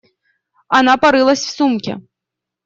[0.67, 1.99] Она порылась в сумке.